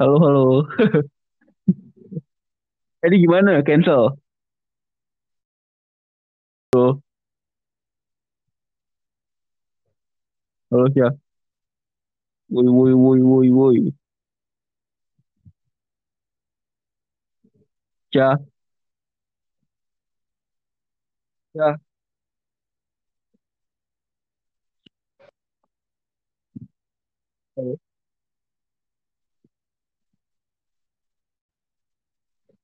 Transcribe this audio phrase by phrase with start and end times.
[0.00, 0.42] Halo, halo.
[3.02, 3.60] Jadi gimana?
[3.66, 4.16] Cancel?
[6.72, 7.02] Halo,
[10.70, 11.10] halo, ya.
[12.52, 13.78] Woi, woi, woi, woi, woi.
[18.12, 18.38] Ya,
[21.54, 21.80] ya.
[27.56, 27.72] Halo.
[27.74, 27.89] Ừ.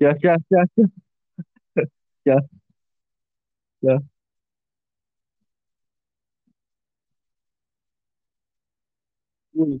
[0.00, 0.84] yeah, yeah, yeah, yeah,
[2.24, 2.40] yeah,
[3.82, 3.98] yeah.
[9.54, 9.80] Mhm.